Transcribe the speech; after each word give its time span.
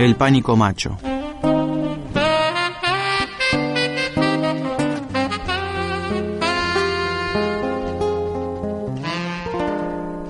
El 0.00 0.16
pánico 0.16 0.56
macho. 0.56 0.96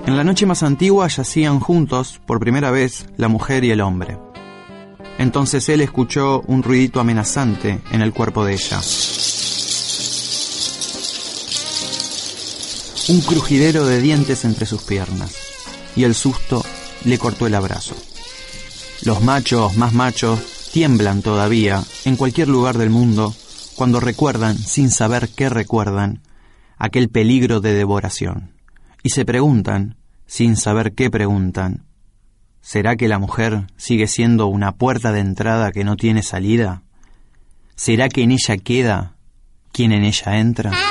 En 0.05 0.17
la 0.17 0.25
noche 0.25 0.45
más 0.45 0.63
antigua 0.63 1.07
yacían 1.07 1.61
juntos, 1.61 2.19
por 2.25 2.41
primera 2.41 2.69
vez, 2.69 3.05
la 3.15 3.29
mujer 3.29 3.63
y 3.63 3.71
el 3.71 3.79
hombre. 3.79 4.17
Entonces 5.17 5.69
él 5.69 5.79
escuchó 5.79 6.41
un 6.47 6.63
ruidito 6.63 6.99
amenazante 6.99 7.79
en 7.93 8.01
el 8.01 8.11
cuerpo 8.11 8.43
de 8.43 8.55
ella. 8.55 8.81
Un 13.07 13.21
crujidero 13.21 13.85
de 13.85 14.01
dientes 14.01 14.43
entre 14.43 14.65
sus 14.65 14.83
piernas. 14.83 15.33
Y 15.95 16.03
el 16.03 16.13
susto 16.13 16.61
le 17.05 17.17
cortó 17.17 17.47
el 17.47 17.55
abrazo. 17.55 17.95
Los 19.03 19.23
machos 19.23 19.77
más 19.77 19.93
machos 19.93 20.69
tiemblan 20.71 21.23
todavía 21.23 21.83
en 22.05 22.15
cualquier 22.15 22.47
lugar 22.47 22.77
del 22.77 22.91
mundo 22.91 23.33
cuando 23.75 23.99
recuerdan, 23.99 24.57
sin 24.57 24.91
saber 24.91 25.29
qué 25.35 25.49
recuerdan, 25.49 26.21
aquel 26.77 27.09
peligro 27.09 27.61
de 27.61 27.73
devoración. 27.73 28.53
Y 29.01 29.09
se 29.09 29.25
preguntan, 29.25 29.97
sin 30.27 30.55
saber 30.55 30.93
qué 30.93 31.09
preguntan, 31.09 31.85
¿será 32.61 32.95
que 32.95 33.07
la 33.07 33.17
mujer 33.17 33.65
sigue 33.75 34.05
siendo 34.05 34.45
una 34.45 34.73
puerta 34.73 35.11
de 35.11 35.21
entrada 35.21 35.71
que 35.71 35.83
no 35.83 35.97
tiene 35.97 36.21
salida? 36.21 36.83
¿Será 37.75 38.07
que 38.07 38.21
en 38.21 38.31
ella 38.31 38.57
queda 38.57 39.15
quien 39.71 39.93
en 39.93 40.03
ella 40.03 40.37
entra? 40.37 40.90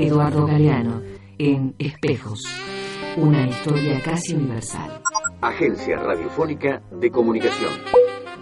Eduardo 0.00 0.46
Galeano 0.46 1.02
en 1.36 1.74
Espejos, 1.78 2.42
una 3.18 3.46
historia 3.46 4.00
casi 4.02 4.34
universal. 4.34 5.02
Agencia 5.42 5.98
Radiofónica 5.98 6.80
de 6.90 7.10
Comunicación. 7.10 7.72